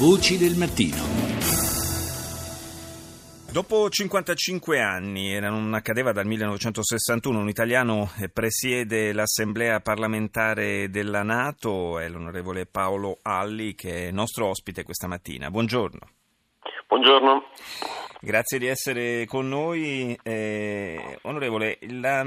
[0.00, 0.96] Voci del mattino.
[3.52, 12.08] Dopo 55 anni, non accadeva dal 1961, un italiano presiede l'Assemblea parlamentare della Nato, è
[12.08, 15.50] l'onorevole Paolo Alli che è nostro ospite questa mattina.
[15.50, 16.00] Buongiorno.
[16.88, 17.44] Buongiorno.
[18.22, 20.18] Grazie di essere con noi.
[20.22, 22.24] Eh, onorevole, la,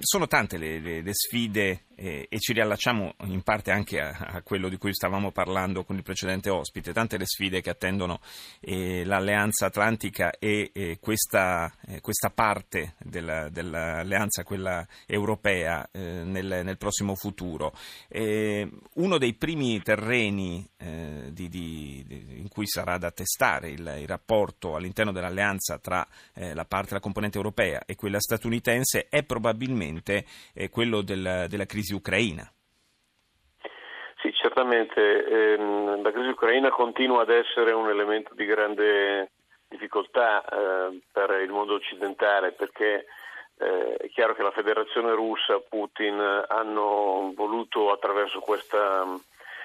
[0.00, 4.42] sono tante le, le, le sfide eh, e ci riallacciamo in parte anche a, a,
[4.42, 8.20] quello di cui stavamo parlando con il precedente ospite, tante le sfide che attendono
[8.60, 16.62] eh, l'Alleanza Atlantica e eh, questa, eh, questa, parte della, dell'Alleanza, quella europea, eh, nel,
[16.64, 17.72] nel, prossimo futuro.
[18.08, 24.06] Eh, uno dei primi terreni di, di, di, in cui sarà da testare il, il
[24.06, 30.26] rapporto all'interno dell'Alleanza tra la parte, la componente europea e quella statunitense è probabilmente
[30.70, 32.50] quello del, della crisi crisi ucraina.
[34.20, 39.32] Sì, certamente ehm, la crisi ucraina continua ad essere un elemento di grande
[39.68, 43.06] difficoltà eh, per il mondo occidentale perché
[43.58, 49.04] eh, è chiaro che la Federazione russa, Putin hanno voluto attraverso questa,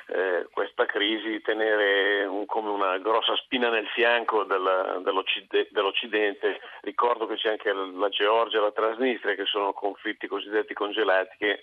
[0.08, 6.60] eh, questa crisi tenere un, come una grossa spina nel fianco della, dell'Occide, dell'Occidente.
[6.82, 11.62] Ricordo che c'è anche la Georgia e la Transnistria che sono conflitti cosiddetti congelati che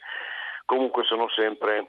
[0.67, 1.87] comunque sono sempre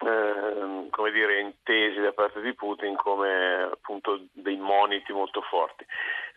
[0.00, 5.84] eh, come dire, intesi da parte di Putin come appunto dei moniti molto forti.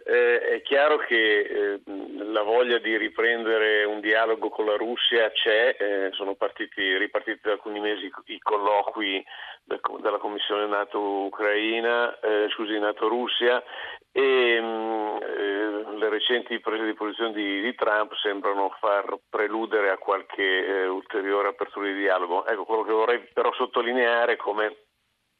[0.05, 5.75] Eh, è chiaro che eh, la voglia di riprendere un dialogo con la Russia c'è,
[5.77, 9.23] eh, sono partiti, ripartiti da alcuni mesi i colloqui
[9.63, 13.61] della Commissione NATO-Ucraina, eh, scusi, NATO-Russia
[14.13, 15.36] e mh, le
[16.27, 21.87] recenti prese di posizione di, di, Trump sembrano far preludere a qualche eh, ulteriore apertura
[21.87, 22.45] di dialogo.
[22.45, 24.75] Ecco, quello che vorrei però sottolineare come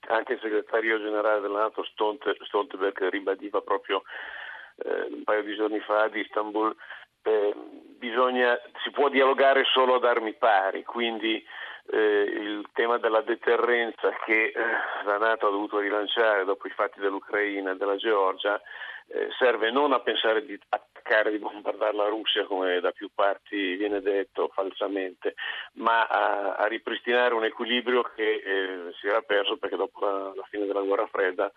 [0.08, 4.04] anche il segretario generale della Nato Stoltenberg ribadiva proprio
[4.78, 6.74] eh, un paio di giorni fa ad Istanbul,
[7.24, 7.54] eh,
[7.98, 11.44] bisogna, si può dialogare solo ad armi pari, quindi
[11.90, 14.54] eh, il tema della deterrenza che eh,
[15.06, 18.60] la Nato ha dovuto rilanciare dopo i fatti dell'Ucraina e della Georgia
[19.10, 23.76] eh, serve non a pensare di attaccare, di bombardare la Russia come da più parti
[23.76, 25.36] viene detto falsamente,
[25.74, 30.46] ma a, a ripristinare un equilibrio che eh, si era perso perché dopo la, la
[30.50, 31.50] fine della guerra fredda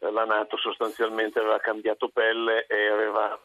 [0.00, 3.40] eh, la Nato sostanzialmente aveva cambiato pelle e aveva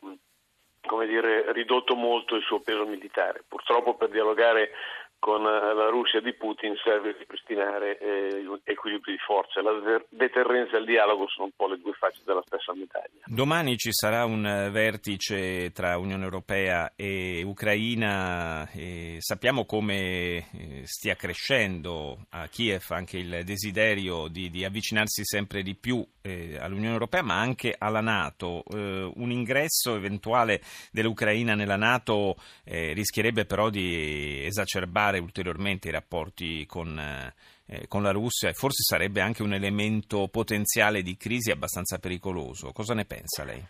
[0.86, 3.44] come dire, ridotto molto il suo peso militare.
[3.48, 4.72] Purtroppo per dialogare
[5.24, 9.62] con eh, la Russia di Putin serve ripristinare eh, equilibri di forza.
[9.62, 9.72] La
[10.10, 13.24] deterrenza e il dialogo sono un po' le due facce della stessa medaglia.
[13.26, 20.82] Domani ci sarà un eh, vertice tra Unione Europea e Ucraina e sappiamo come eh,
[20.84, 26.92] stia crescendo a Kiev anche il desiderio di, di avvicinarsi sempre di più eh, all'Unione
[26.92, 28.66] Europea ma anche alla Nato.
[28.70, 30.60] Eh, un ingresso eventuale
[30.92, 32.36] dell'Ucraina nella Nato
[32.66, 38.84] rischierebbe però di esacerbare rafforzare ulteriormente i rapporti con, eh, con la Russia e forse
[38.84, 42.72] sarebbe anche un elemento potenziale di crisi abbastanza pericoloso.
[42.72, 43.62] Cosa ne pensa lei?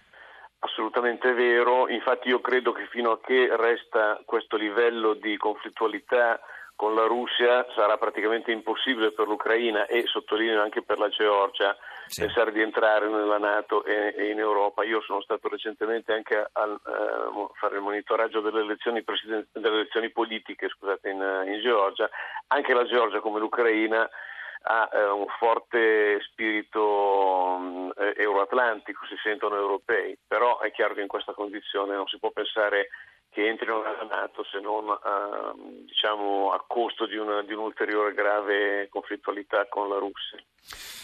[0.59, 6.39] Assolutamente vero, infatti io credo che fino a che resta questo livello di conflittualità
[6.75, 11.75] con la Russia sarà praticamente impossibile per l'Ucraina e sottolineo anche per la Georgia
[12.07, 12.21] sì.
[12.21, 14.83] pensare di entrare nella Nato e, e, in Europa.
[14.83, 19.03] Io sono stato recentemente anche a uh, fare il monitoraggio delle elezioni,
[19.51, 22.09] delle elezioni politiche scusate, in, in, Georgia.
[22.47, 24.09] Anche la Georgia come l'Ucraina
[24.65, 31.07] ha uh, un forte spirito um, euroatlantico, si sentono europei, però è chiaro che in
[31.07, 32.89] questa condizione non si può pensare
[33.33, 35.53] che entrino nella Nato se non a,
[35.85, 40.37] diciamo, a costo di, una, di un'ulteriore grave conflittualità con la Russia.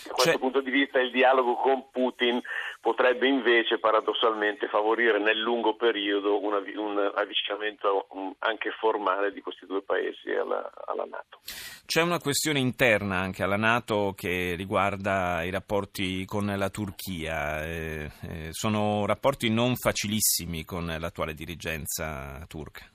[0.06, 0.40] Da questo cioè...
[0.40, 2.42] punto di vista il dialogo con Putin
[2.82, 8.08] potrebbe invece paradossalmente favorire nel lungo periodo una, un avvicinamento
[8.40, 11.40] anche formale di questi due paesi alla, alla, Nato.
[11.86, 17.66] C'è una questione interna anche alla Nato che riguarda i rapporti con la Turchia.
[17.66, 22.86] Eh, eh, sono rapporti non facilissimi con l'attuale dirigenza turca.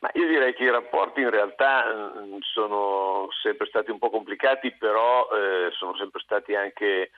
[0.00, 4.72] Ma io direi che i rapporti in realtà mm, sono sempre stati un po' complicati,
[4.72, 7.10] però eh, sono sempre stati anche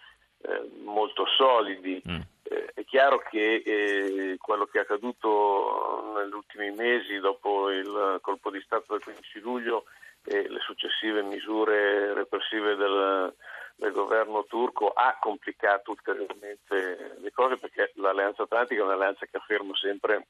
[0.43, 2.03] eh, molto solidi.
[2.09, 2.21] Mm.
[2.43, 8.51] Eh, è chiaro che eh, quello che è accaduto negli ultimi mesi dopo il colpo
[8.51, 9.85] di Stato del 15 luglio
[10.25, 13.33] e le successive misure repressive del,
[13.77, 19.75] del governo turco ha complicato ulteriormente le cose perché l'Alleanza Atlantica è un'alleanza che afferma
[19.77, 20.27] sempre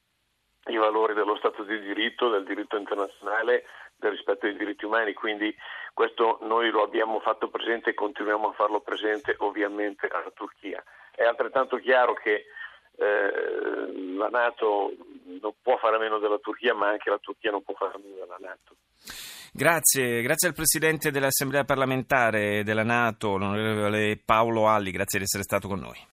[0.66, 3.64] i valori dello Stato di diritto, del diritto internazionale,
[3.96, 5.54] del rispetto dei diritti umani, quindi
[5.92, 10.82] questo noi lo abbiamo fatto presente e continuiamo a farlo presente ovviamente alla Turchia.
[11.14, 12.46] È altrettanto chiaro che
[12.96, 14.92] eh, la Nato
[15.40, 17.98] non può fare a meno della Turchia, ma anche la Turchia non può fare a
[17.98, 18.76] meno della Nato.
[19.54, 25.68] Grazie, grazie al Presidente dell'Assemblea parlamentare della Nato, l'onorevole Paolo Alli, grazie di essere stato
[25.68, 26.10] con noi.